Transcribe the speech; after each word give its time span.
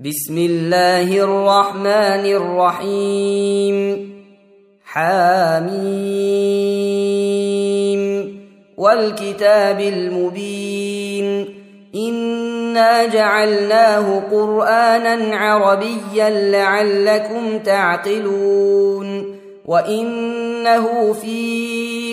بسم 0.00 0.38
الله 0.38 1.20
الرحمن 1.20 2.26
الرحيم. 2.26 4.08
حاميم. 4.84 5.74
والكتاب 8.76 9.80
المبين. 9.80 11.46
إنا 11.94 13.04
جعلناه 13.04 14.22
قرآنا 14.30 15.36
عربيا 15.36 16.50
لعلكم 16.50 17.58
تعقلون. 17.58 19.36
وإنه 19.66 21.12
في 21.12 21.54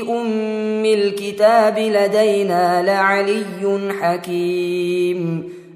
أم 0.02 0.86
الكتاب 0.86 1.80
لدينا 1.80 2.84
لعلي 2.84 3.94
حكيم. 4.02 5.51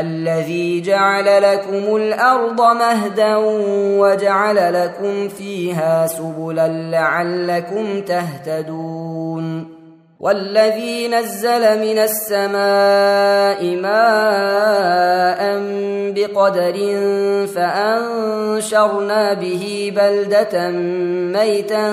الذي 0.00 0.80
جعل 0.80 1.42
لكم 1.42 1.96
الأرض 1.96 2.60
مهدا 2.60 3.36
وجعل 3.98 4.84
لكم 4.84 5.28
فيها 5.28 6.06
سبلا 6.06 6.68
لعلكم 6.68 8.00
تهتدون 8.00 9.74
والذي 10.20 11.08
نزل 11.08 11.80
من 11.80 11.98
السماء 11.98 13.76
ماء 13.76 15.40
بقدر 16.16 16.76
فأنشرنا 17.54 19.32
به 19.32 19.92
بلدة 19.96 20.70
ميتا 21.38 21.92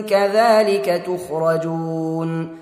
كذلك 0.00 1.02
تخرجون 1.06 2.61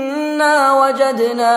انا 0.41 0.81
وجدنا 0.81 1.53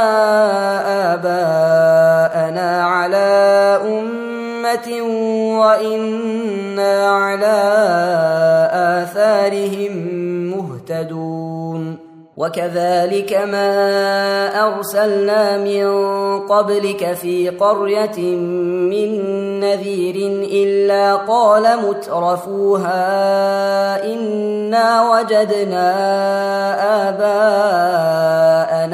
اباءنا 1.14 2.84
على 2.84 3.80
امه 3.84 4.88
وأنا 5.58 7.08
على 7.08 7.56
اثارهم 8.72 9.96
مهتدون 10.50 11.98
وكذلك 12.36 13.32
ما 13.32 13.68
ارسلنا 14.66 15.58
من 15.58 15.86
قبلك 16.40 17.12
في 17.12 17.48
قريه 17.48 18.36
من 18.90 19.10
نذير 19.60 20.16
الا 20.52 21.14
قال 21.14 21.78
مترفوها 21.88 22.94
انا 24.04 25.10
وجدنا 25.10 25.94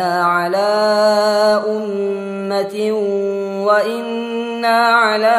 اباءنا 0.01 0.25
على 0.25 1.63
امه 1.69 2.93
وأنا 3.65 4.79
على 4.79 5.39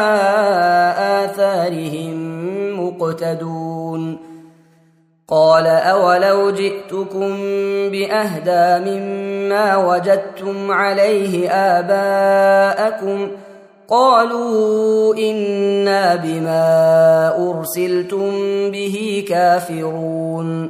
اثارهم 1.26 2.18
مقتدون 2.80 4.18
قال 5.28 5.68
اولو 5.68 6.52
جئتكم 6.52 7.38
باهدى 7.90 8.90
مما 8.90 9.78
وجدتم 9.78 10.72
عليه 10.72 11.50
اباءكم 11.50 13.28
قالوا 13.88 15.16
أنا 15.16 16.16
بما 16.16 16.68
ارسلتم 17.38 18.32
به 18.72 19.26
كافرون 19.28 20.70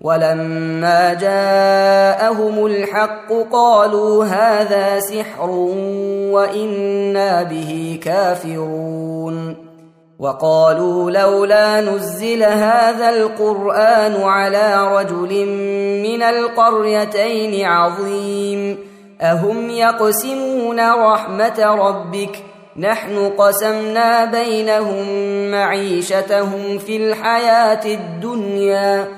ولما 0.00 1.14
جاءهم 1.14 2.66
الحق 2.66 3.32
قالوا 3.52 4.24
هذا 4.24 5.00
سحر 5.00 5.50
وإنا 6.30 7.42
به 7.42 8.00
كافرون 8.02 9.56
وقالوا 10.18 11.10
لولا 11.10 11.80
نزل 11.80 12.42
هذا 12.42 13.10
القرآن 13.10 14.22
على 14.22 14.96
رجل 14.96 15.46
من 16.02 16.22
القريتين 16.22 17.66
عظيم 17.66 18.78
أهم 19.20 19.70
يقسمون 19.70 20.80
رحمة 20.90 21.64
ربك 21.64 22.44
نحن 22.76 23.30
قسمنا 23.38 24.24
بينهم 24.24 25.06
معيشتهم 25.50 26.78
في 26.78 26.96
الحياة 26.96 27.94
الدنيا 27.94 29.17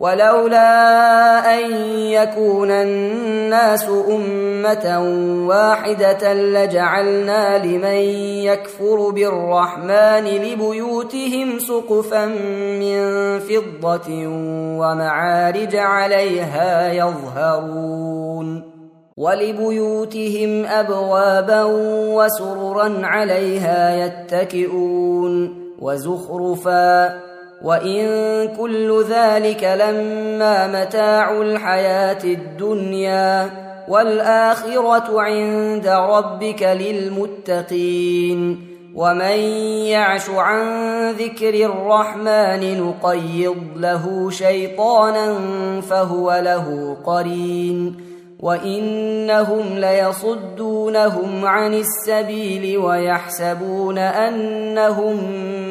ولولا 0.00 1.54
أن 1.54 1.72
يكون 1.96 2.70
الناس 2.70 3.86
أمة 4.08 5.00
واحدة 5.48 6.34
لجعلنا 6.34 7.58
لمن 7.66 8.00
يكفر 8.44 9.10
بالرحمن 9.10 10.24
لبيوتهم 10.24 11.58
سقفا 11.58 12.26
من 12.80 12.98
فضة 13.38 14.26
ومعارج 14.78 15.76
عليها 15.76 16.92
يظهرون 16.92 18.74
ولبيوتهم 19.16 20.64
أبوابا 20.64 21.62
وسررا 22.14 23.06
عليها 23.06 24.06
يتكئون 24.06 25.64
وزخرفا 25.78 27.33
وان 27.64 28.48
كل 28.56 29.04
ذلك 29.08 29.64
لما 29.64 30.82
متاع 30.82 31.42
الحياة 31.42 32.24
الدنيا 32.24 33.50
والاخره 33.88 35.20
عند 35.22 35.86
ربك 35.86 36.62
للمتقين 36.62 37.94
ومن 38.94 39.38
يعش 39.88 40.30
عن 40.30 40.64
ذكر 41.10 41.54
الرحمن 41.54 42.80
نقيض 42.80 43.56
له 43.76 44.30
شيطانا 44.30 45.40
فهو 45.80 46.40
له 46.44 46.96
قرين 47.04 47.96
وانهم 48.40 49.78
ليصدونهم 49.78 51.46
عن 51.46 51.74
السبيل 51.74 52.78
ويحسبون 52.78 53.98
انهم 53.98 55.16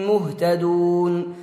مهتدون 0.07 1.43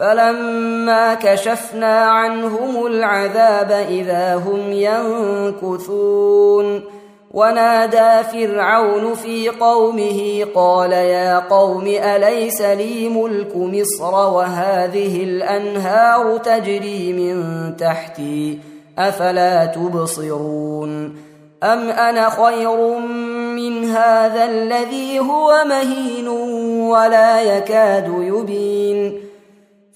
فلما 0.00 1.14
كشفنا 1.14 2.00
عنهم 2.00 2.86
العذاب 2.86 3.70
إذا 3.70 4.34
هم 4.34 4.72
ينكثون. 5.62 6.82
ونادى 7.30 8.24
فرعون 8.32 9.14
في 9.14 9.48
قومه 9.48 10.46
قال 10.54 10.92
يا 10.92 11.38
قوم 11.38 11.86
أليس 11.86 12.60
لي 12.62 13.08
ملك 13.08 13.56
مصر 13.56 14.14
وهذه 14.14 15.24
الأنهار 15.24 16.38
تجري 16.38 17.12
من 17.12 17.76
تحتي 17.76 18.58
أفلا 18.98 19.66
تبصرون 19.66 21.16
أم 21.62 21.90
أنا 21.90 22.30
خير 22.30 22.98
من 23.56 23.84
هذا 23.84 24.44
الذي 24.44 25.18
هو 25.18 25.64
مهين 25.66 26.28
ولا 26.88 27.42
يكاد 27.56 28.12
يبين 28.18 29.29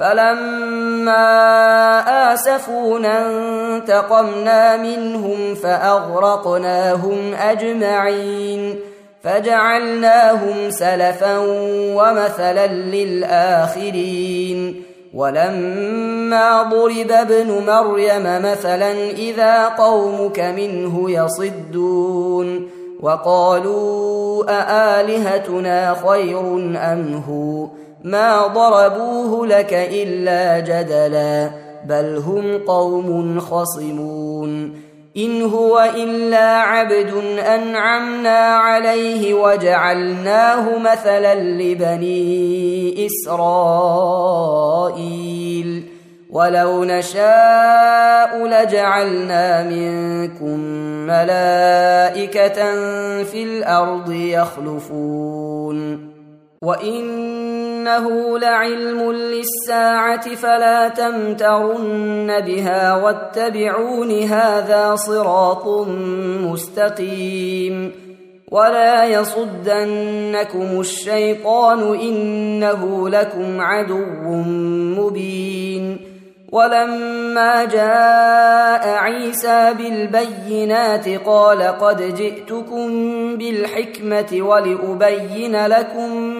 فلما 0.00 1.22
اسفونا 2.32 3.26
انتقمنا 3.26 4.76
منهم 4.76 5.54
فاغرقناهم 5.54 7.34
اجمعين 7.34 8.80
فجعلناهم 9.22 10.70
سلفا 10.70 11.38
ومثلا 11.96 12.66
للآخرين 12.66 14.10
ولما 15.14 16.62
ضرب 16.62 17.10
ابن 17.10 17.64
مريم 17.66 18.22
مثلا 18.42 18.92
إذا 19.10 19.68
قومك 19.68 20.40
منه 20.40 21.10
يصدون 21.10 22.70
وقالوا 23.00 24.44
أآلهتنا 24.48 25.96
خير 26.08 26.40
أم 26.92 27.22
هو 27.28 27.80
ما 28.04 28.46
ضربوه 28.46 29.46
لك 29.46 29.72
إلا 29.72 30.60
جدلا 30.60 31.50
بل 31.84 32.16
هم 32.16 32.58
قوم 32.58 33.40
خصمون 33.40 34.80
إن 35.16 35.42
هو 35.42 35.90
إلا 35.96 36.56
عبد 36.56 37.12
أنعمنا 37.38 38.38
عليه 38.38 39.34
وجعلناه 39.34 40.78
مثلا 40.78 41.34
لبني 41.34 43.06
إسرائيل 43.06 44.60
ولو 46.30 46.84
نشاء 46.84 48.46
لجعلنا 48.46 49.62
منكم 49.62 50.58
ملائكة 51.06 52.54
في 53.24 53.42
الأرض 53.42 54.10
يخلفون 54.12 56.10
وإنه 57.98 58.38
لعلم 58.38 59.12
للساعة 59.12 60.34
فلا 60.34 60.88
تمترن 60.88 62.40
بها 62.40 62.94
واتبعون 62.94 64.22
هذا 64.22 64.94
صراط 64.94 65.66
مستقيم 66.44 67.92
ولا 68.50 69.04
يصدنكم 69.04 70.80
الشيطان 70.80 71.94
إنه 72.00 73.08
لكم 73.08 73.60
عدو 73.60 74.32
مبين 74.98 76.10
ولما 76.52 77.64
جاء 77.64 78.88
عيسى 78.88 79.74
بالبينات 79.78 81.08
قال 81.08 81.62
قد 81.62 82.14
جئتكم 82.14 82.88
بالحكمة 83.36 84.28
ولأبين 84.32 85.66
لكم 85.66 86.39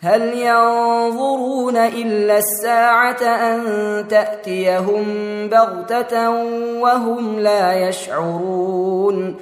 هل 0.00 0.22
ينظرون 0.22 1.76
إلا 1.76 2.38
الساعة 2.38 3.22
أن 3.22 3.62
تأتيهم 4.08 5.04
بغتة 5.48 6.30
وهم 6.80 7.40
لا 7.40 7.88
يشعرون 7.88 9.36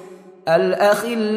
الأخلاء 0.49 1.35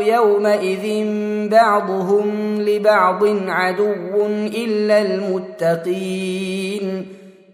يومئذ 0.00 1.06
بعضهم 1.48 2.56
لبعض 2.60 3.24
عدو 3.48 4.26
إلا 4.46 5.02
المتقين 5.02 7.06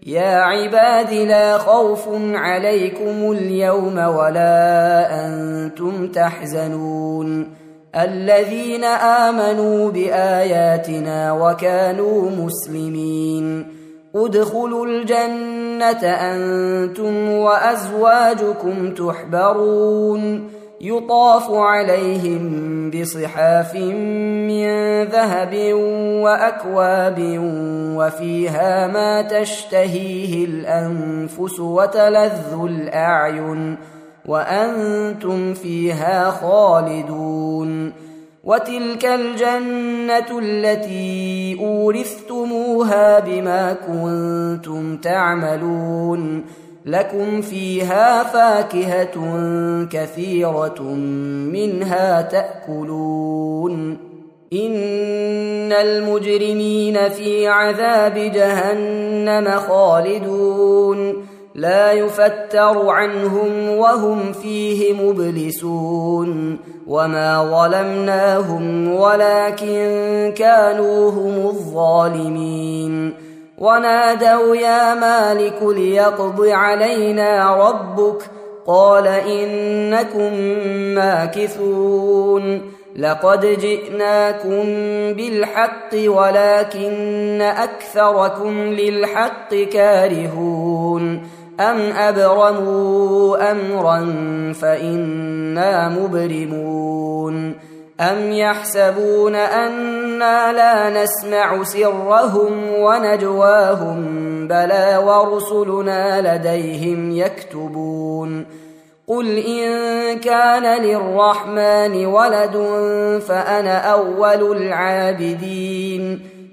يا 0.05 0.35
عباد 0.35 1.13
لا 1.13 1.57
خوف 1.57 2.07
عليكم 2.33 3.31
اليوم 3.31 3.97
ولا 3.97 5.07
أنتم 5.25 6.07
تحزنون 6.07 7.64
الذين 7.97 8.83
آمنوا 8.83 9.91
بآياتنا 9.91 11.31
وكانوا 11.31 12.29
مسلمين. 12.29 13.75
ادخلوا 14.15 14.85
الجنة 14.85 16.03
أنتم 16.03 17.29
وأزواجكم 17.29 18.93
تحبرون. 18.93 20.49
يطاف 20.81 21.51
عليهم 21.51 22.91
بصحاف 22.91 23.75
من 23.75 24.67
ذهب 25.03 25.73
وأكواب 26.23 27.39
وفيها 27.95 28.87
ما 28.87 29.21
تشتهيه 29.21 30.45
الأنفس 30.45 31.59
وتلذ 31.59 32.53
الأعين. 32.63 33.77
وأنتم 34.27 35.53
فيها 35.53 36.31
خالدون 36.31 37.91
وتلك 38.43 39.05
الجنة 39.05 40.39
التي 40.39 41.57
أورثتموها 41.59 43.19
بما 43.19 43.73
كنتم 43.73 44.97
تعملون 44.97 46.45
لكم 46.85 47.41
فيها 47.41 48.23
فاكهة 48.23 49.15
كثيرة 49.91 50.81
منها 51.51 52.21
تأكلون 52.21 53.97
إن 54.53 55.71
المجرمين 55.71 57.09
في 57.09 57.47
عذاب 57.47 58.13
جهنم 58.13 59.59
خالدون 59.59 61.25
لا 61.55 61.91
يفتر 61.91 62.89
عنهم 62.89 63.69
وهم 63.69 64.33
فيه 64.33 64.93
مبلسون 64.93 66.59
وما 66.87 67.43
ظلمناهم 67.43 68.95
ولكن 68.95 70.33
كانوا 70.37 71.11
هم 71.11 71.47
الظالمين. 71.47 73.13
ونادوا 73.57 74.55
يا 74.55 74.93
مالك 74.93 75.63
ليقض 75.63 76.47
علينا 76.47 77.55
ربك. 77.69 78.21
قال 78.67 79.07
إنكم 79.07 80.33
ماكثون. 80.95 82.61
لقد 82.95 83.45
جئناكم 83.45 84.63
بالحق 85.13 85.89
ولكن 85.93 87.41
أكثركم 87.41 88.59
للحق 88.63 89.55
كارهون. 89.55 91.27
أم 91.59 91.91
أبرموا 91.91 93.51
أمرا 93.51 93.99
فإنا 94.53 95.89
مبرمون 95.89 97.55
أم 97.99 98.31
يحسبون 98.31 99.35
أنا 99.35 100.53
لا 100.53 101.03
نسمع 101.03 101.63
سرهم 101.63 102.69
ونجواهم 102.79 104.01
بلى 104.47 105.01
ورسلنا 105.05 106.35
لديهم 106.35 107.11
يكتبون 107.11 108.45
قل 109.07 109.37
إن 109.37 110.19
كان 110.19 110.81
للرحمن 110.83 112.05
ولد 112.05 112.53
فأنا 113.27 113.77
أول 113.77 114.57
العابدين 114.57 116.34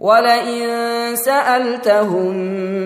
ولئن 0.00 0.66
سألتهم 1.16 2.34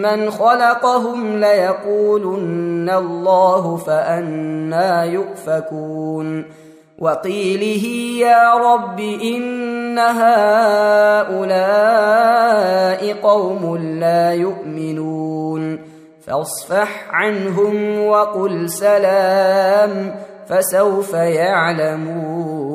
من 0.02 0.30
خلقهم 0.30 1.40
ليقولن 1.40 2.90
الله 2.90 3.76
فأنا 3.76 5.04
يؤفكون. 5.04 6.44
وقيله 6.99 7.87
يا 8.26 8.54
رب 8.54 9.00
إن 9.00 9.99
هؤلاء 9.99 10.33
قوم 13.23 13.76
لا 13.76 14.33
يؤمنون. 14.33 15.78
فاصفح 16.26 17.09
عنهم 17.11 18.06
وقل 18.06 18.71
سلام 18.71 20.14
فسوف 20.49 21.12
يعلمون. 21.14 22.75